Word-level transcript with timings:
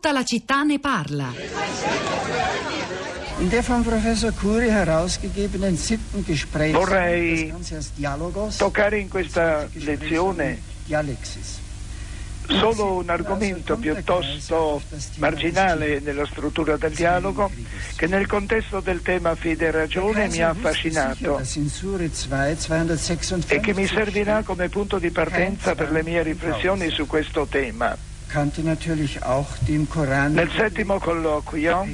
Tutta 0.00 0.12
la 0.12 0.22
città 0.22 0.62
ne 0.62 0.78
parla. 0.78 1.32
In 3.38 3.48
der 3.48 3.64
vom 3.64 3.82
Professor 3.82 4.32
Curi 4.32 4.68
herausgegebenen 4.68 5.76
siebten 5.76 6.22
Gespräch 6.24 6.72
Vorrei 6.72 7.52
toccare 8.56 9.00
in 9.00 9.08
questa 9.08 9.68
lezione 9.72 10.60
solo 12.46 12.92
un 12.92 13.10
argomento 13.10 13.76
piuttosto 13.76 14.80
marginale 15.16 15.98
nella 15.98 16.26
struttura 16.26 16.76
del 16.76 16.92
dialogo 16.92 17.50
che 17.96 18.06
nel 18.06 18.28
contesto 18.28 18.78
del 18.78 19.02
tema 19.02 19.34
fede 19.34 19.66
e 19.66 19.70
ragione 19.72 20.28
mi 20.28 20.40
ha 20.40 20.50
affascinato 20.50 21.40
e 23.48 23.60
che 23.60 23.74
mi 23.74 23.86
servirà 23.88 24.44
come 24.44 24.68
punto 24.68 25.00
di 25.00 25.10
partenza 25.10 25.74
per 25.74 25.90
le 25.90 26.04
mie 26.04 26.22
riflessioni 26.22 26.88
su 26.88 27.04
questo 27.08 27.46
tema. 27.46 28.08
Nel 30.28 30.50
settimo 30.54 30.98
colloquio, 30.98 31.86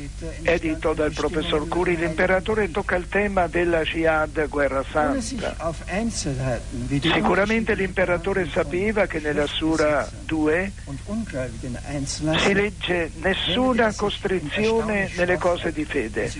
edito 0.43 0.93
dal 0.93 1.12
professor 1.12 1.69
Curi, 1.69 1.97
l'imperatore 1.97 2.70
tocca 2.73 2.97
il 2.97 3.09
tema 3.09 3.47
della 3.47 3.83
Jihad 3.83 4.48
guerra 4.48 4.84
santa. 4.91 5.20
Sicuramente 7.01 7.74
l'imperatore 7.74 8.48
sapeva 8.51 9.07
che 9.07 9.20
nella 9.20 9.47
Sura 9.47 10.09
2 10.24 10.73
si 12.37 12.52
legge 12.52 13.12
nessuna 13.21 13.93
costrizione 13.95 15.10
nelle 15.16 15.38
cose 15.38 15.73
di 15.73 15.85
fede. 15.85 16.32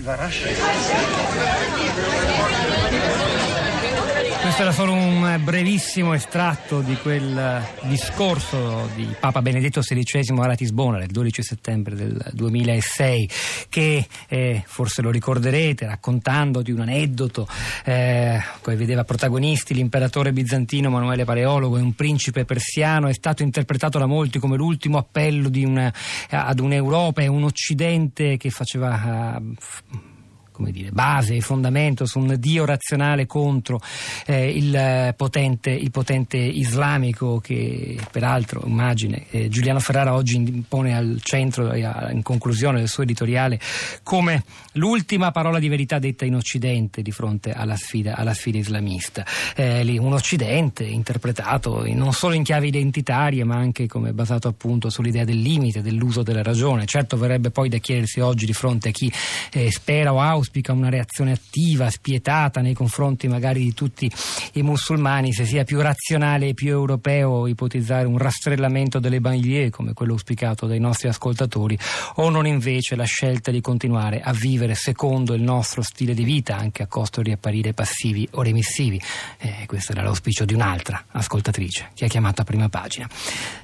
Questo 4.45 4.61
era 4.61 4.71
solo 4.71 4.93
un 4.93 5.41
brevissimo 5.43 6.13
estratto 6.13 6.81
di 6.81 6.95
quel 6.97 7.63
discorso 7.85 8.87
di 8.93 9.07
Papa 9.19 9.41
Benedetto 9.41 9.81
XVI 9.81 10.39
a 10.39 10.45
Ratisbona 10.45 10.99
del 10.99 11.07
12 11.07 11.41
settembre 11.41 11.95
del 11.95 12.23
2006 12.31 13.29
che 13.69 14.07
eh, 14.27 14.63
forse 14.67 15.01
lo 15.01 15.09
ricorderete 15.09 15.87
raccontando 15.87 16.61
di 16.61 16.71
un 16.71 16.81
aneddoto 16.81 17.47
eh, 17.85 18.39
vedeva 18.75 19.03
protagonisti 19.03 19.73
l'imperatore 19.73 20.31
bizantino 20.31 20.89
Emanuele 20.89 21.25
Paleologo 21.25 21.77
e 21.77 21.81
un 21.81 21.95
principe 21.95 22.45
persiano. 22.45 23.07
È 23.07 23.13
stato 23.13 23.41
interpretato 23.41 23.97
da 23.97 24.05
molti 24.05 24.37
come 24.37 24.57
l'ultimo 24.57 24.99
appello 24.99 25.49
una, 25.63 25.91
ad 26.29 26.59
un'Europa 26.59 27.23
e 27.23 27.27
un 27.27 27.45
Occidente 27.45 28.37
che 28.37 28.51
faceva 28.51 29.41
uh, 29.41 30.14
come 30.55 30.71
dire, 30.71 30.91
base 30.91 31.35
e 31.35 31.41
fondamento 31.41 32.05
su 32.05 32.19
un 32.19 32.35
Dio 32.39 32.63
razionale 32.63 33.25
contro 33.25 33.81
eh, 34.25 34.49
il, 34.49 35.13
potente, 35.17 35.69
il, 35.69 35.91
potente, 35.91 36.37
islamico 36.37 37.39
che 37.39 37.99
peraltro 38.09 38.63
immagine 38.65 39.25
eh, 39.31 39.49
Giuliano 39.49 39.79
Ferrara 39.79 40.13
oggi 40.13 40.63
pone 40.67 40.95
al 40.95 41.19
centro 41.21 41.73
in 41.75 42.21
conclusione 42.23 42.79
del 42.79 42.87
suo 42.87 43.03
editoriale 43.03 43.59
come 44.03 44.43
l'ultima 44.73 45.31
parola 45.31 45.59
di 45.59 45.67
verità 45.67 45.99
detta 45.99 46.23
in 46.23 46.35
Occidente 46.35 47.01
di 47.01 47.11
fronte 47.11 47.51
alla 47.51 47.75
sfida, 47.75 48.15
alla 48.15 48.33
sfida 48.33 48.57
islamista. 48.57 49.25
Eh, 49.55 49.97
un 49.99 50.13
Occidente 50.13 50.83
interpretato 50.83 51.83
non 51.93 52.13
solo 52.13 52.33
in 52.33 52.43
chiave 52.43 52.67
identitarie 52.67 53.43
ma 53.43 53.55
anche 53.55 53.87
come 53.87 54.13
basato 54.13 54.47
appunto 54.47 54.89
sull'idea 54.89 55.25
del 55.25 55.39
limite, 55.39 55.81
dell'uso 55.81 56.23
della 56.23 56.43
ragione. 56.43 56.85
Certo 56.85 57.17
verrebbe 57.17 57.51
poi 57.51 57.67
da 57.67 57.77
chiedersi 57.77 58.21
oggi 58.21 58.45
di 58.45 58.53
fronte 58.53 58.89
a 58.89 58.91
chi 58.91 59.11
eh, 59.51 59.71
spera 59.71 60.13
o 60.13 60.21
auspica 60.21 60.43
auspica 60.45 60.71
una 60.71 60.89
reazione 60.89 61.31
attiva, 61.31 61.89
spietata 61.89 62.61
nei 62.61 62.73
confronti 62.73 63.27
magari 63.27 63.63
di 63.63 63.73
tutti 63.73 64.09
i 64.53 64.61
musulmani, 64.61 65.33
se 65.33 65.45
sia 65.45 65.63
più 65.63 65.81
razionale 65.81 66.49
e 66.49 66.53
più 66.53 66.69
europeo 66.69 67.47
ipotizzare 67.47 68.05
un 68.05 68.19
rastrellamento 68.19 68.99
delle 68.99 69.19
banlieue 69.19 69.71
come 69.71 69.93
quello 69.93 70.13
auspicato 70.13 70.67
dai 70.67 70.79
nostri 70.79 71.07
ascoltatori 71.07 71.77
o 72.15 72.29
non 72.29 72.45
invece 72.45 72.95
la 72.95 73.03
scelta 73.05 73.49
di 73.49 73.59
continuare 73.59 74.21
a 74.21 74.31
vivere 74.31 74.75
secondo 74.75 75.33
il 75.33 75.41
nostro 75.41 75.81
stile 75.81 76.13
di 76.13 76.23
vita 76.23 76.55
anche 76.55 76.83
a 76.83 76.87
costo 76.87 77.21
di 77.21 77.31
apparire 77.31 77.73
passivi 77.73 78.27
o 78.31 78.43
remissivi. 78.43 79.01
Eh, 79.39 79.63
questo 79.65 79.93
era 79.93 80.03
l'auspicio 80.03 80.45
di 80.45 80.53
un'altra 80.53 81.05
ascoltatrice 81.11 81.89
che 81.95 82.05
ha 82.05 82.07
chiamato 82.07 82.41
a 82.41 82.43
prima 82.43 82.69
pagina. 82.69 83.09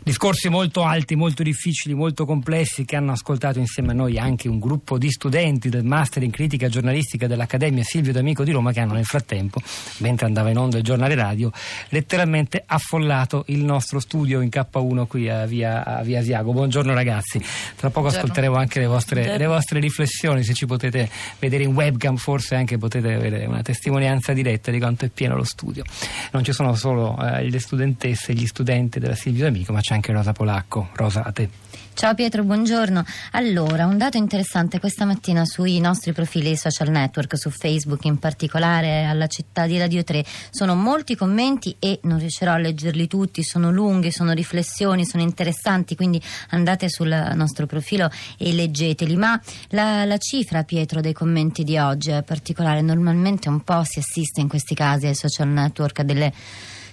Discorsi 0.04 0.50
molto 0.50 0.84
alti, 0.84 1.16
molto 1.16 1.44
difficili, 1.44 1.94
molto 1.94 2.26
complessi 2.26 2.86
che 2.86 2.96
hanno 2.96 3.12
ascoltato 3.12 3.60
insieme 3.60 3.92
a 3.92 3.94
noi 3.94 4.18
anche 4.18 4.48
un 4.48 4.58
gruppo 4.58 4.98
di 4.98 5.12
studenti 5.12 5.70
del 5.70 5.84
Master 5.84 6.24
in 6.24 6.32
Critica 6.32 6.68
giornalistica 6.70 7.28
dell'Accademia 7.28 7.84
Silvio 7.84 8.12
D'Amico 8.12 8.44
di 8.44 8.50
Roma 8.50 8.72
che 8.72 8.80
hanno 8.80 8.94
nel 8.94 9.06
frattempo, 9.06 9.62
mentre 9.98 10.26
andava 10.26 10.50
in 10.50 10.58
onda 10.58 10.80
il 10.80 10.84
giornale 10.84 11.14
radio, 11.14 11.52
letteralmente 11.90 12.64
affollato 12.66 13.44
il 13.50 13.64
nostro 13.64 14.00
studio 14.00 14.42
in 14.42 14.50
K1 14.52 15.06
qui 15.06 15.30
a 15.30 15.46
via, 15.46 15.86
a 15.86 16.02
via 16.02 16.18
Asiago. 16.18 16.52
Buongiorno 16.52 16.96
ragazzi, 16.96 17.38
tra 17.38 17.90
poco 17.92 18.08
Buongiorno. 18.08 18.18
ascolteremo 18.18 18.56
anche 18.56 18.80
le 18.80 18.88
vostre, 18.88 19.38
le 19.38 19.46
vostre, 19.46 19.80
riflessioni, 19.80 20.44
se 20.44 20.56
ci 20.56 20.66
potete 20.66 21.08
vedere 21.38 21.62
in 21.62 21.76
webcam 21.76 22.16
forse 22.16 22.56
anche 22.56 22.80
potete 22.80 23.14
avere 23.14 23.46
una 23.46 23.62
testimonianza 23.62 24.34
diretta 24.34 24.72
di 24.72 24.80
quanto 24.80 25.06
è 25.06 25.10
pieno 25.10 25.36
lo 25.36 25.44
studio. 25.44 25.84
Non 26.32 26.44
ci 26.44 26.54
sono 26.54 26.74
solo 26.74 27.16
eh, 27.22 27.48
le 27.48 27.60
studentesse 27.60 28.32
e 28.32 28.34
gli 28.34 28.48
studenti 28.48 28.98
della 28.98 29.14
Silvio 29.14 29.44
D'Amico, 29.44 29.72
ma 29.72 29.80
c'è 29.80 29.91
anche 29.94 30.12
Rosa 30.12 30.32
Polacco. 30.32 30.90
Rosa, 30.94 31.24
a 31.24 31.32
te. 31.32 31.50
Ciao 31.94 32.16
Pietro, 32.16 32.44
buongiorno. 32.44 33.04
Allora, 33.34 33.86
un 33.86 33.98
dato 33.98 34.18
interessante 34.18 34.80
questa 34.80 35.06
mattina 35.06 35.46
sui 35.46 35.80
nostri 35.80 36.14
profili 36.14 36.56
social 36.56 36.90
network, 36.90 37.38
su 37.38 37.52
Facebook 37.52 38.06
in 38.06 38.18
particolare, 38.18 39.04
alla 39.04 39.28
città 39.28 39.68
di 39.68 39.78
Radio 39.78 40.04
3, 40.04 40.26
sono 40.50 40.74
molti 40.74 41.16
commenti 41.16 41.76
e 41.78 42.00
non 42.04 42.18
riuscirò 42.18 42.54
a 42.54 42.58
leggerli 42.58 43.06
tutti, 43.08 43.44
sono 43.44 43.72
lunghi, 43.72 44.12
sono 44.12 44.32
riflessioni, 44.32 45.06
sono 45.06 45.22
interessanti, 45.22 45.96
quindi 45.96 46.20
andate 46.50 46.90
sul 46.90 47.34
nostro 47.36 47.68
profilo 47.68 48.10
e 48.38 48.52
leggeteli. 48.52 49.16
Ma 49.16 49.40
la, 49.70 50.04
la 50.06 50.18
cifra, 50.18 50.64
Pietro, 50.64 51.02
dei 51.02 51.14
commenti 51.14 51.64
di 51.64 51.78
oggi 51.78 52.10
è 52.10 52.24
particolare. 52.24 52.82
Normalmente 52.82 53.48
un 53.48 53.64
po' 53.64 53.84
si 53.84 54.00
assiste 54.00 54.42
in 54.42 54.48
questi 54.48 54.74
casi 54.74 55.06
ai 55.06 55.16
social 55.16 55.50
network 55.50 56.00
a 56.00 56.04
delle 56.04 56.34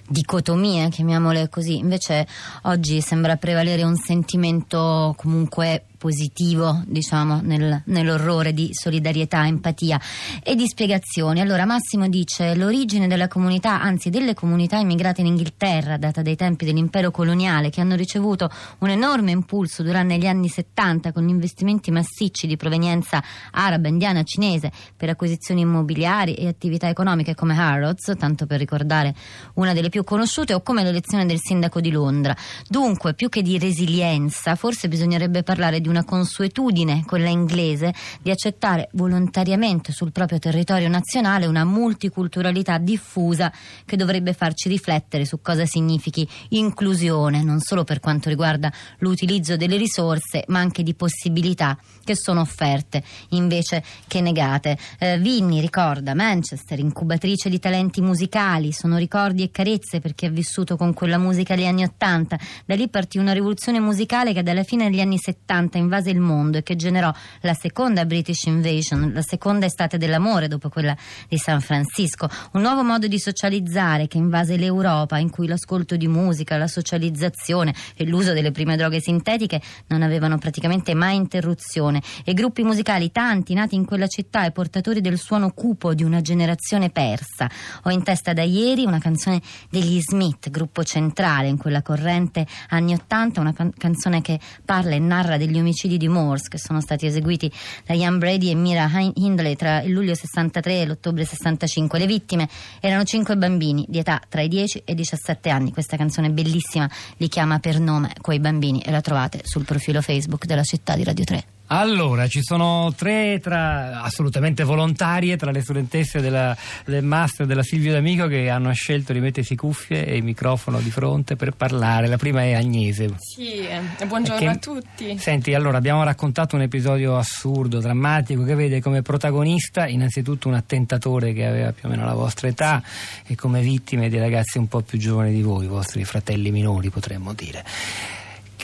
dicotomie, 0.08 0.88
chiamiamole 0.88 1.48
così. 1.48 1.76
Invece 1.76 2.26
oggi 2.62 3.00
sembra 3.00 3.36
prevalere 3.36 3.82
un 3.82 3.96
sentimento 3.96 5.14
comunque 5.16 5.84
positivo, 5.98 6.82
diciamo, 6.86 7.40
nel, 7.42 7.82
nell'orrore 7.86 8.54
di 8.54 8.70
solidarietà, 8.72 9.46
empatia 9.46 10.00
e 10.42 10.54
di 10.54 10.66
spiegazioni. 10.66 11.40
Allora 11.40 11.66
Massimo 11.66 12.08
dice 12.08 12.54
l'origine 12.54 13.08
della 13.08 13.28
comunità, 13.28 13.80
anzi 13.82 14.08
delle 14.08 14.32
comunità 14.32 14.78
immigrate 14.78 15.20
in 15.20 15.26
Inghilterra, 15.26 15.96
data 15.98 16.22
dai 16.22 16.36
tempi 16.36 16.64
dell'impero 16.64 17.10
coloniale, 17.10 17.68
che 17.68 17.80
hanno 17.80 17.96
ricevuto 17.96 18.48
un 18.78 18.90
enorme 18.90 19.32
impulso 19.32 19.82
durante 19.82 20.16
gli 20.16 20.26
anni 20.26 20.48
70 20.48 21.12
con 21.12 21.28
investimenti 21.28 21.90
massicci 21.90 22.46
di 22.46 22.56
provenienza 22.56 23.22
araba, 23.50 23.88
indiana, 23.88 24.22
cinese 24.22 24.70
per 24.96 25.10
acquisizioni 25.10 25.62
immobiliari 25.62 26.34
e 26.34 26.46
attività 26.46 26.88
economiche 26.88 27.34
come 27.34 27.58
Harrods, 27.58 28.12
tanto 28.16 28.46
per 28.46 28.58
ricordare 28.58 29.14
una 29.54 29.72
delle 29.72 29.88
più 29.88 30.04
conosciute, 30.04 30.54
o 30.54 30.62
come 30.62 30.84
l'elezione 30.84 31.26
del 31.26 31.40
sindaco 31.40 31.80
di 31.80 31.90
Londra. 31.90 32.36
Dunque, 32.68 33.14
più 33.14 33.28
che 33.28 33.42
di 33.42 33.58
resilienza, 33.58 34.54
forse 34.54 34.88
bisognerebbe 34.88 35.42
parlare 35.42 35.80
di 35.80 35.87
di 35.88 35.90
una 35.90 36.04
consuetudine, 36.04 37.04
quella 37.06 37.30
inglese, 37.30 37.92
di 38.20 38.30
accettare 38.30 38.88
volontariamente 38.92 39.92
sul 39.92 40.12
proprio 40.12 40.38
territorio 40.38 40.88
nazionale 40.88 41.46
una 41.46 41.64
multiculturalità 41.64 42.78
diffusa 42.78 43.52
che 43.84 43.96
dovrebbe 43.96 44.34
farci 44.34 44.68
riflettere 44.68 45.24
su 45.24 45.40
cosa 45.40 45.64
significhi 45.64 46.28
inclusione, 46.50 47.42
non 47.42 47.60
solo 47.60 47.84
per 47.84 48.00
quanto 48.00 48.28
riguarda 48.28 48.72
l'utilizzo 48.98 49.56
delle 49.56 49.76
risorse, 49.76 50.44
ma 50.48 50.58
anche 50.58 50.82
di 50.82 50.94
possibilità 50.94 51.78
che 52.04 52.14
sono 52.14 52.40
offerte 52.40 53.02
invece 53.30 53.82
che 54.06 54.20
negate. 54.20 54.78
Eh, 54.98 55.18
Vinni 55.18 55.60
ricorda 55.60 56.14
Manchester, 56.14 56.78
incubatrice 56.78 57.48
di 57.48 57.58
talenti 57.58 58.00
musicali, 58.00 58.72
sono 58.72 58.96
ricordi 58.98 59.42
e 59.42 59.50
carezze 59.50 60.00
per 60.00 60.14
chi 60.14 60.26
ha 60.26 60.30
vissuto 60.30 60.76
con 60.76 60.92
quella 60.92 61.18
musica 61.18 61.54
agli 61.54 61.66
anni 61.66 61.84
Ottanta. 61.84 62.38
Da 62.66 62.74
lì 62.74 62.88
partì 62.88 63.18
una 63.18 63.32
rivoluzione 63.32 63.80
musicale 63.80 64.32
che 64.32 64.42
dalla 64.42 64.62
fine 64.62 64.90
degli 64.90 65.00
anni 65.00 65.18
70 65.18 65.77
invase 65.78 66.10
il 66.10 66.20
mondo 66.20 66.58
e 66.58 66.62
che 66.62 66.76
generò 66.76 67.12
la 67.42 67.54
seconda 67.54 68.04
British 68.04 68.44
Invasion, 68.44 69.12
la 69.12 69.22
seconda 69.22 69.66
estate 69.66 69.98
dell'amore 69.98 70.48
dopo 70.48 70.68
quella 70.68 70.96
di 71.28 71.38
San 71.38 71.60
Francisco, 71.60 72.28
un 72.52 72.62
nuovo 72.62 72.82
modo 72.82 73.06
di 73.06 73.18
socializzare 73.18 74.08
che 74.08 74.18
invase 74.18 74.56
l'Europa 74.56 75.18
in 75.18 75.30
cui 75.30 75.46
l'ascolto 75.46 75.96
di 75.96 76.08
musica, 76.08 76.56
la 76.56 76.66
socializzazione 76.66 77.72
e 77.94 78.04
l'uso 78.04 78.32
delle 78.32 78.50
prime 78.50 78.76
droghe 78.76 79.00
sintetiche 79.00 79.60
non 79.86 80.02
avevano 80.02 80.38
praticamente 80.38 80.94
mai 80.94 81.16
interruzione 81.16 82.02
e 82.24 82.34
gruppi 82.34 82.62
musicali 82.64 83.12
tanti 83.12 83.54
nati 83.54 83.74
in 83.74 83.84
quella 83.84 84.06
città 84.06 84.44
e 84.44 84.50
portatori 84.50 85.00
del 85.00 85.18
suono 85.18 85.52
cupo 85.52 85.94
di 85.94 86.02
una 86.02 86.20
generazione 86.20 86.90
persa. 86.90 87.48
Ho 87.84 87.90
in 87.90 88.02
testa 88.02 88.32
da 88.32 88.42
ieri 88.42 88.84
una 88.84 88.98
canzone 88.98 89.40
degli 89.70 90.00
Smith, 90.00 90.50
gruppo 90.50 90.82
centrale 90.82 91.48
in 91.48 91.56
quella 91.56 91.82
corrente 91.82 92.46
anni 92.70 92.94
80, 92.94 93.40
una 93.40 93.52
can- 93.52 93.72
canzone 93.76 94.20
che 94.20 94.40
parla 94.64 94.94
e 94.94 94.98
narra 94.98 95.36
degli 95.36 95.58
umili 95.58 95.67
omicidi 95.68 95.98
di 95.98 96.08
Morse 96.08 96.48
che 96.48 96.58
sono 96.58 96.80
stati 96.80 97.06
eseguiti 97.06 97.52
da 97.84 97.94
Ian 97.94 98.18
Brady 98.18 98.50
e 98.50 98.54
Mira 98.54 98.90
Hindley 99.14 99.54
tra 99.54 99.82
il 99.82 99.92
luglio 99.92 100.14
63 100.14 100.80
e 100.80 100.86
l'ottobre 100.86 101.24
65. 101.24 101.98
Le 101.98 102.06
vittime 102.06 102.48
erano 102.80 103.04
cinque 103.04 103.36
bambini 103.36 103.84
di 103.88 103.98
età 103.98 104.20
tra 104.28 104.40
i 104.40 104.48
10 104.48 104.82
e 104.84 104.92
i 104.92 104.94
17 104.94 105.50
anni. 105.50 105.72
Questa 105.72 105.96
canzone 105.96 106.30
bellissima 106.30 106.88
li 107.18 107.28
chiama 107.28 107.58
per 107.58 107.78
nome 107.78 108.14
quei 108.20 108.40
bambini 108.40 108.80
e 108.80 108.90
la 108.90 109.00
trovate 109.00 109.40
sul 109.44 109.64
profilo 109.64 110.00
Facebook 110.00 110.46
della 110.46 110.62
città 110.62 110.96
di 110.96 111.04
Radio 111.04 111.24
3. 111.24 111.57
Allora, 111.68 112.26
ci 112.28 112.40
sono 112.42 112.92
tre 112.96 113.40
tra, 113.42 114.02
assolutamente 114.02 114.64
volontarie 114.64 115.36
tra 115.36 115.50
le 115.50 115.60
studentesse 115.60 116.20
della, 116.20 116.56
del 116.86 117.04
master 117.04 117.44
della 117.44 117.62
Silvio 117.62 117.92
D'Amico 117.92 118.26
che 118.26 118.48
hanno 118.48 118.72
scelto 118.72 119.12
di 119.12 119.20
mettersi 119.20 119.54
cuffie 119.54 120.06
e 120.06 120.16
il 120.16 120.22
microfono 120.22 120.80
di 120.80 120.90
fronte 120.90 121.36
per 121.36 121.52
parlare. 121.52 122.06
La 122.06 122.16
prima 122.16 122.42
è 122.42 122.54
Agnese. 122.54 123.16
Sì, 123.18 123.66
eh, 123.66 124.06
buongiorno 124.06 124.38
che, 124.38 124.46
a 124.46 124.56
tutti. 124.56 125.18
Senti, 125.18 125.52
allora 125.52 125.76
abbiamo 125.76 126.02
raccontato 126.02 126.56
un 126.56 126.62
episodio 126.62 127.18
assurdo, 127.18 127.80
drammatico, 127.80 128.44
che 128.44 128.54
vede 128.54 128.80
come 128.80 129.02
protagonista 129.02 129.86
innanzitutto 129.86 130.48
un 130.48 130.54
attentatore 130.54 131.34
che 131.34 131.44
aveva 131.44 131.72
più 131.72 131.88
o 131.88 131.90
meno 131.90 132.06
la 132.06 132.14
vostra 132.14 132.48
età 132.48 132.82
e 133.26 133.34
come 133.34 133.60
vittime 133.60 134.08
dei 134.08 134.20
ragazzi 134.20 134.56
un 134.56 134.68
po' 134.68 134.80
più 134.80 134.98
giovani 134.98 135.32
di 135.32 135.42
voi, 135.42 135.66
i 135.66 135.68
vostri 135.68 136.04
fratelli 136.04 136.50
minori 136.50 136.88
potremmo 136.88 137.34
dire. 137.34 137.62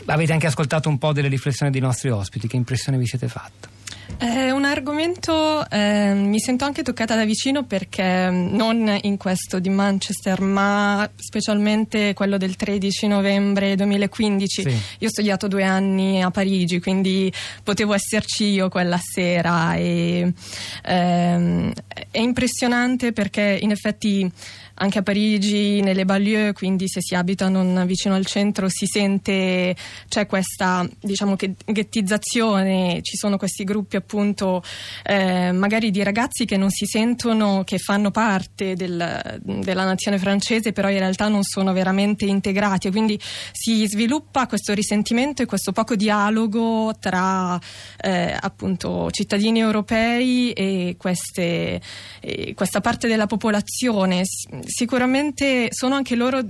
Avete 0.07 0.33
anche 0.33 0.47
ascoltato 0.47 0.89
un 0.89 0.99
po' 0.99 1.13
delle 1.13 1.29
riflessioni 1.29 1.73
dei 1.73 1.81
nostri 1.81 2.11
ospiti, 2.11 2.47
che 2.47 2.57
impressione 2.57 2.99
vi 2.99 3.07
siete 3.07 3.29
fatta? 3.29 3.69
È 4.17 4.51
un 4.51 4.65
argomento 4.65 5.69
eh, 5.69 6.13
mi 6.15 6.39
sento 6.39 6.65
anche 6.65 6.83
toccata 6.83 7.17
da 7.17 7.25
vicino 7.25 7.65
perché 7.65 8.31
mm, 8.31 8.55
non 8.55 8.99
in 9.03 9.17
questo 9.17 9.59
di 9.59 9.71
Manchester, 9.71 10.41
ma 10.41 11.09
specialmente 11.17 12.15
quello 12.15 12.37
del 12.37 12.55
13 12.55 13.09
novembre 13.09 13.75
2015. 13.75 14.63
Sì. 14.63 14.69
Io 14.69 15.09
ho 15.09 15.11
studiato 15.11 15.49
due 15.49 15.65
anni 15.65 16.23
a 16.23 16.31
Parigi, 16.31 16.81
quindi 16.81 17.33
potevo 17.63 17.93
esserci 17.95 18.51
io 18.51 18.69
quella 18.69 19.01
sera 19.03 19.75
e 19.75 20.33
ehm, 20.85 21.73
è 22.11 22.19
impressionante 22.19 23.13
perché 23.13 23.59
in 23.61 23.73
effetti 23.73 24.31
anche 24.75 24.99
a 24.99 25.03
Parigi, 25.03 25.81
nelle 25.81 26.05
banlieue, 26.05 26.53
quindi 26.53 26.89
se 26.89 27.01
si 27.01 27.15
abita 27.15 27.49
non 27.49 27.85
vicino 27.87 28.15
al 28.15 28.27
centro 28.27 28.69
si 28.69 28.87
sente 28.87 29.77
c'è 30.09 30.27
questa 30.27 30.87
diciamo 31.01 31.37
che 31.37 31.55
ghettizzazione, 31.65 33.01
ci 33.03 33.17
sono 33.17 33.37
questi 33.37 33.65
gruppi 33.65 33.97
appunto 33.97 34.63
eh, 35.05 35.53
magari 35.53 35.91
di 35.91 36.03
ragazzi 36.03 36.45
che 36.45 36.57
non 36.57 36.71
si 36.71 36.87
sentono 36.87 37.63
che 37.65 37.79
fanno 37.79 38.11
parte 38.11 38.75
del, 38.75 39.41
della 39.43 39.85
nazione 39.85 40.19
francese, 40.19 40.73
però 40.73 40.89
in 40.91 40.99
realtà 40.99 41.29
non 41.29 41.43
sono 41.43 41.73
veramente 41.73 42.25
integrati. 42.25 42.89
E 42.89 42.91
quindi 42.91 43.19
si 43.53 43.87
sviluppa 43.87 44.47
questo 44.47 44.73
risentimento 44.73 45.43
e 45.43 45.47
questo 45.47 45.73
poco 45.73 45.95
dialogo 45.97 46.95
tra 46.99 47.59
eh, 48.01 48.37
appunto 48.39 49.11
cittadini 49.11 49.61
europei 49.61 50.53
e 50.53 50.97
queste, 50.99 51.81
eh, 52.21 52.55
questa 52.55 52.81
parte 52.81 53.09
della 53.09 53.27
popolazione 53.27 54.23
sicuramente 54.67 55.69
sono 55.71 55.95
anche 55.95 56.17
loro 56.17 56.43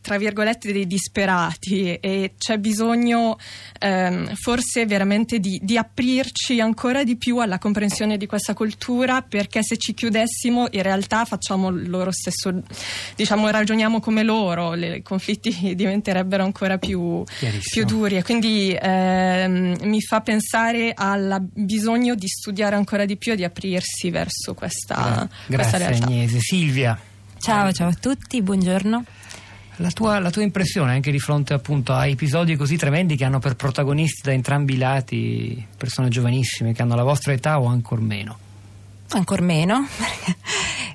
tra 0.00 0.18
virgolette 0.18 0.72
dei 0.72 0.86
disperati 0.86 1.94
e 1.94 2.34
c'è 2.36 2.58
bisogno 2.58 3.38
ehm, 3.78 4.34
forse 4.34 4.86
veramente 4.86 5.38
di, 5.38 5.58
di, 5.62 5.76
aprirci 5.78 6.60
ancora 6.60 7.02
di 7.04 7.16
più 7.16 7.38
alla 7.38 7.58
comprensione 7.58 8.16
di 8.16 8.26
questa 8.26 8.52
cultura 8.54 9.22
perché 9.22 9.62
se 9.62 9.76
ci 9.78 9.94
chiudessimo 9.94 10.68
in 10.72 10.82
realtà 10.82 11.24
facciamo 11.24 11.70
loro 11.70 12.10
stesso 12.12 12.62
diciamo 13.16 13.48
ragioniamo 13.48 14.00
come 14.00 14.22
loro 14.22 14.74
i 14.74 15.02
conflitti 15.02 15.50
diventerebbero 15.74 16.44
ancora 16.44 16.78
più, 16.78 17.22
più 17.70 17.84
duri. 17.84 18.16
E 18.16 18.22
quindi 18.22 18.76
ehm, 18.78 19.78
mi 19.82 20.00
fa 20.00 20.20
pensare 20.20 20.92
al 20.94 21.42
bisogno 21.52 22.14
di 22.14 22.28
studiare 22.28 22.76
ancora 22.76 23.04
di 23.04 23.16
più 23.16 23.32
e 23.32 23.36
di 23.36 23.44
aprirsi 23.44 24.10
verso 24.10 24.54
questa, 24.54 25.28
Gra- 25.46 25.56
questa 25.56 25.76
realtà. 25.78 26.06
Agnese. 26.06 26.38
Silvia 26.40 26.98
Ciao, 27.40 27.72
ciao 27.72 27.88
a 27.88 27.94
tutti, 27.94 28.42
buongiorno. 28.42 29.02
La 29.76 29.90
tua, 29.92 30.18
la 30.18 30.30
tua, 30.30 30.42
impressione 30.42 30.92
anche 30.92 31.10
di 31.10 31.18
fronte 31.18 31.54
appunto 31.54 31.94
a 31.94 32.06
episodi 32.06 32.54
così 32.54 32.76
tremendi 32.76 33.16
che 33.16 33.24
hanno 33.24 33.38
per 33.38 33.56
protagonisti 33.56 34.20
da 34.24 34.32
entrambi 34.32 34.74
i 34.74 34.76
lati 34.76 35.66
persone 35.74 36.10
giovanissime 36.10 36.74
che 36.74 36.82
hanno 36.82 36.94
la 36.94 37.02
vostra 37.02 37.32
età 37.32 37.58
o 37.58 37.64
ancora 37.64 38.02
meno? 38.02 38.38
Ancora 39.08 39.40
meno. 39.40 39.88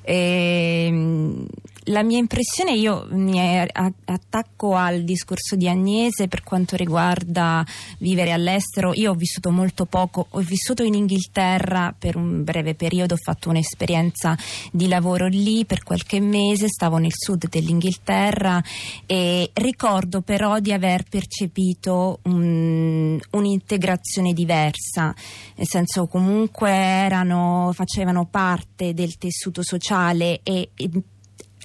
e, 0.04 0.86
ehm, 0.86 1.48
la 1.86 2.04
mia 2.04 2.18
impressione, 2.18 2.74
io 2.74 3.08
mi 3.12 3.40
attacco 3.40 4.76
al 4.76 5.04
discorso 5.04 5.56
di 5.56 5.68
Agnese 5.68 6.28
per 6.28 6.44
quanto 6.44 6.76
riguarda 6.76 7.66
vivere 8.00 8.32
all'estero. 8.32 8.94
Io 8.94 9.12
ho 9.12 9.16
vissuto 9.16 9.52
molto 9.52 9.86
poco, 9.86 10.26
ho 10.30 10.40
vissuto 10.40 10.84
in 10.84 10.96
Inghilterra 10.96 11.94
per 11.98 12.16
un 12.16 12.44
breve 12.44 12.74
periodo, 12.74 13.14
ho 13.14 13.20
fatto 13.22 13.50
un'esperienza 13.50 14.38
di 14.72 14.88
lavoro 14.88 15.28
lì 15.28 15.66
per 15.66 15.84
qualche 15.84 16.20
mese, 16.20 16.68
stavo 16.68 16.98
nel 16.98 17.14
sud 17.14 17.48
dell'Inghilterra 17.50 18.64
e 19.06 19.52
ricordo 19.54 20.22
però 20.22 20.60
di 20.60 20.74
aver 20.74 21.04
percepito 21.04 22.20
un, 22.24 23.20
un'integrazione 23.32 24.34
diversa, 24.34 25.14
nel 25.56 25.68
senso 25.68 26.08
comunque 26.08 26.72
erano, 26.72 27.72
facevano 27.74 28.26
parte 28.26 28.94
del 28.94 29.18
tessuto 29.18 29.62
sociale 29.62 30.40
e, 30.44 30.72
e 30.76 30.90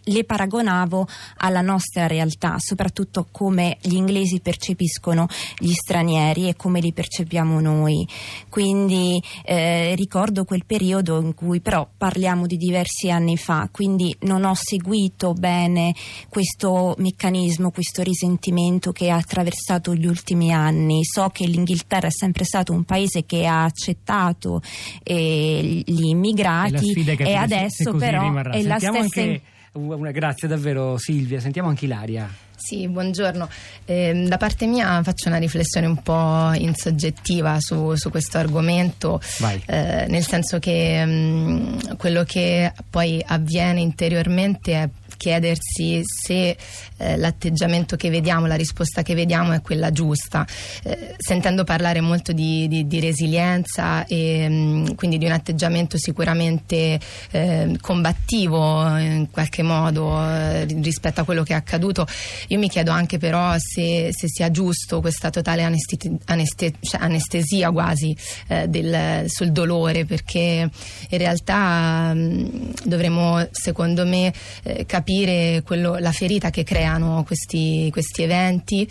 le 0.05 0.25
paragonavo 0.25 1.07
alla 1.39 1.61
nostra 1.61 2.07
realtà, 2.07 2.57
soprattutto 2.59 3.27
come 3.31 3.79
gli 3.81 3.95
inglesi 3.95 4.41
percepiscono 4.41 5.27
gli 5.59 5.73
stranieri 5.73 6.49
e 6.49 6.57
come 6.57 6.81
li 6.81 6.93
percepiamo 6.93 7.61
noi. 7.61 8.07
Quindi 8.49 9.23
eh, 9.45 9.95
ricordo 9.95 10.45
quel 10.45 10.65
periodo 10.65 11.21
in 11.21 11.35
cui 11.35 11.61
però 11.61 11.89
parliamo 11.97 12.47
di 12.47 12.57
diversi 12.57 13.11
anni 13.11 13.37
fa, 13.37 13.69
quindi 13.71 14.15
non 14.21 14.45
ho 14.45 14.55
seguito 14.55 15.33
bene 15.33 15.95
questo 16.29 16.95
meccanismo, 16.99 17.71
questo 17.71 18.03
risentimento 18.03 18.93
che 18.93 19.11
ha 19.11 19.17
attraversato 19.17 19.95
gli 19.95 20.07
ultimi 20.07 20.53
anni. 20.53 21.05
So 21.05 21.29
che 21.33 21.47
l'Inghilterra 21.47 22.09
è 22.09 22.13
sempre 22.13 22.45
stato 22.45 22.73
un 22.73 22.85
paese 22.85 23.25
che 23.25 23.47
ha 23.47 23.65
accettato 23.65 24.63
eh, 25.03 25.83
gli 25.85 26.07
immigrati 26.07 26.93
e, 26.93 27.17
e 27.19 27.35
adesso 27.35 27.95
però 27.95 28.23
rimarrà. 28.23 28.53
è 28.53 28.61
Sentiamo 28.63 28.99
la 28.99 29.05
stessa 29.05 29.21
anche 29.21 29.43
una, 29.73 30.11
grazie 30.11 30.49
davvero 30.49 30.97
Silvia, 30.99 31.41
sentiamo 31.41 31.69
anche 31.69 31.85
Ilaria. 31.85 32.29
Sì, 32.57 32.87
buongiorno. 32.89 33.49
Eh, 33.87 34.27
da 34.29 34.37
parte 34.37 34.67
mia 34.67 35.03
faccio 35.03 35.29
una 35.29 35.39
riflessione 35.39 35.87
un 35.87 36.03
po' 36.03 36.53
insoggettiva 36.53 37.57
su, 37.59 37.95
su 37.95 38.11
questo 38.11 38.37
argomento, 38.37 39.21
eh, 39.67 40.05
nel 40.09 40.25
senso 40.27 40.59
che 40.59 41.05
mh, 41.05 41.11
mm, 41.11 41.79
quello 41.97 42.25
che 42.25 42.73
poi 42.91 43.23
avviene 43.27 43.81
interiormente 43.81 44.73
è 44.75 44.89
chiedersi 45.21 46.01
se 46.03 46.57
eh, 46.97 47.17
l'atteggiamento 47.19 47.95
che 47.97 48.09
vediamo, 48.09 48.47
la 48.47 48.55
risposta 48.55 49.03
che 49.03 49.15
vediamo 49.15 49.53
è 49.53 49.61
quella 49.61 49.93
giusta. 49.93 50.47
Eh, 50.83 51.15
sentendo 51.19 51.63
parlare 51.63 52.01
molto 52.01 52.33
di, 52.33 52.67
di, 52.69 52.87
di 52.87 53.01
resilienza 53.01 54.07
e 54.07 54.49
mh, 54.49 54.55
mm, 54.55 54.85
quindi 54.95 55.19
di 55.19 55.27
un 55.27 55.33
atteggiamento 55.33 55.99
sicuramente 55.99 56.99
eh, 57.33 57.77
combattivo 57.83 58.97
in 58.97 59.29
qualche 59.31 59.63
modo 59.63 60.19
eh, 60.25 60.65
rispetto 60.65 61.21
a 61.21 61.25
quello 61.25 61.43
che 61.43 61.53
è 61.53 61.57
accaduto, 61.57 62.07
io 62.49 62.59
mi 62.59 62.71
chiedo 62.71 62.91
anche 62.91 63.19
però 63.19 63.55
se, 63.59 64.09
se 64.13 64.27
sia 64.27 64.51
giusto 64.51 65.03
questa 65.03 65.29
totale 65.29 65.65
anesteti, 65.65 66.17
aneste, 66.27 66.73
cioè 66.81 67.03
anestesia 67.03 67.71
quasi 67.71 68.17
eh, 68.49 68.69
del, 68.69 69.29
sul 69.29 69.53
dolore 69.53 70.07
perché 70.07 70.71
in 71.11 71.19
realtà 71.19 72.15
mh, 72.15 72.19
mm, 72.19 72.47
dovremmo 72.85 73.47
secondo 73.51 74.07
me 74.07 74.33
eh, 74.63 74.87
capire 74.87 75.09
capire 75.11 75.63
quello, 75.65 75.97
la 75.99 76.13
ferita 76.13 76.51
che 76.51 76.63
creano 76.63 77.25
questi, 77.27 77.89
questi 77.91 78.23
eventi 78.23 78.89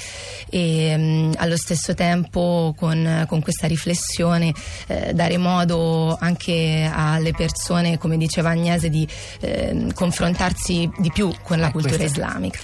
e 0.50 0.98
mh, 0.98 1.02
mm, 1.02 1.32
allo 1.38 1.56
stesso 1.56 1.94
tempo 1.94 2.74
con, 2.78 3.26
con 3.28 3.42
questa 3.42 3.68
riflessione 3.68 4.54
eh, 4.88 5.14
dare 5.14 5.38
modo 5.38 6.18
anche 6.20 6.90
alle 6.92 7.32
persone, 7.32 7.98
come 7.98 8.18
diceva 8.18 8.50
Agnese, 8.50 8.90
di 8.90 9.08
eh, 9.40 9.88
confrontarsi 9.94 10.90
di 10.98 11.10
più 11.12 11.32
con 11.42 11.58
la 11.60 11.70
eh, 11.70 11.72
cultura 11.72 12.04
islamica. 12.04 12.60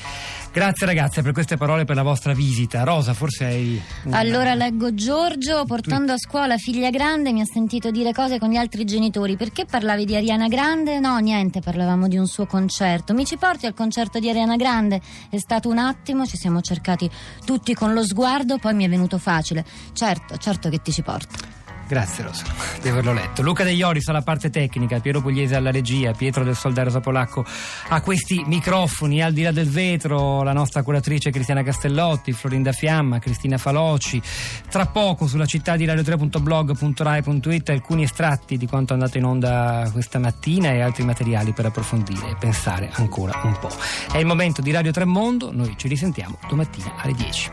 Grazie 0.56 0.86
ragazze 0.86 1.22
per 1.22 1.34
queste 1.34 1.58
parole 1.58 1.84
per 1.84 1.98
la 1.98 2.02
vostra 2.02 2.32
visita. 2.32 2.84
Rosa, 2.84 3.14
forse 3.14 3.44
hai. 3.44 3.82
Una... 4.04 4.20
Allora 4.20 4.54
leggo 4.54 4.94
Giorgio, 4.94 5.66
portando 5.66 6.14
a 6.14 6.18
scuola 6.18 6.56
figlia 6.58 6.90
grande, 6.92 7.34
mi 7.34 7.42
ha 7.42 7.46
sentito 7.46 7.92
dire 7.92 8.14
cose 8.14 8.40
con 8.40 8.52
gli 8.52 8.56
altri 8.56 8.86
genitori. 8.86 9.36
Perché 9.36 9.66
parlavi 9.66 10.06
di 10.06 10.16
Ariana 10.16 10.48
Grande? 10.48 11.02
No, 11.02 11.18
niente, 11.18 11.60
parlavamo 11.60 12.08
di 12.08 12.16
un 12.18 12.26
suo 12.26 12.46
concerto. 12.46 13.14
Mi 13.14 13.26
ci 13.26 13.36
porti 13.36 13.66
al 13.66 13.74
concerto 13.74 14.18
di 14.20 14.30
Ariana 14.30 14.56
Grande? 14.56 15.02
È 15.30 15.38
stato 15.40 15.68
un 15.68 15.78
attimo, 15.78 16.26
ci 16.26 16.38
siamo 16.38 16.62
cercati 16.62 17.12
tutti 17.44 17.74
con 17.74 17.92
lo 17.92 18.06
sguardo, 18.06 18.58
poi 18.58 18.76
mi 18.76 18.86
è 18.86 18.88
venuto 18.88 19.18
facile. 19.18 19.66
Certo, 19.92 20.38
certo 20.38 20.70
che 20.70 20.82
ti 20.82 20.94
ci 20.94 21.02
porto. 21.02 21.55
Grazie 21.88 22.24
Rosa 22.24 22.46
di 22.82 22.90
averlo 22.90 23.14
letto. 23.14 23.42
Luca 23.42 23.64
De 23.64 23.72
Ioris 23.72 24.08
alla 24.08 24.22
parte 24.22 24.50
tecnica, 24.50 25.00
Piero 25.00 25.22
Pugliese 25.22 25.56
alla 25.56 25.72
regia, 25.72 26.12
Pietro 26.14 26.44
del 26.44 26.56
Soldario 26.56 27.00
Polacco 27.00 27.46
a 27.90 28.02
questi 28.02 28.44
microfoni, 28.46 29.22
al 29.22 29.34
di 29.34 29.44
là 29.44 29.52
del 29.52 29.70
vetro, 29.70 30.44
la 30.44 30.54
nostra 30.54 30.82
curatrice 30.84 31.30
Cristiana 31.32 31.64
Castellotti, 31.64 32.32
Florinda 32.32 32.72
Fiamma, 32.72 33.20
Cristina 33.20 33.58
Faloci. 33.58 34.22
Tra 34.70 34.86
poco 34.88 35.28
sulla 35.28 35.46
città 35.46 35.76
di 35.76 35.86
radio3.blog.rai.it 35.86 37.70
alcuni 37.70 38.04
estratti 38.04 38.58
di 38.58 38.68
quanto 38.68 38.94
è 38.94 38.96
andato 38.96 39.18
in 39.18 39.26
onda 39.26 39.90
questa 39.92 40.20
mattina 40.20 40.72
e 40.72 40.82
altri 40.82 41.04
materiali 41.04 41.54
per 41.54 41.66
approfondire 41.66 42.30
e 42.30 42.36
pensare 42.40 42.90
ancora 42.94 43.40
un 43.44 43.58
po'. 43.60 43.72
È 44.12 44.18
il 44.18 44.26
momento 44.26 44.62
di 44.62 44.72
Radio 44.72 44.92
3 44.92 45.06
Mondo, 45.06 45.52
noi 45.52 45.76
ci 45.78 45.88
risentiamo 45.88 46.38
domattina 46.48 46.94
alle 46.98 47.14
10. 47.14 47.52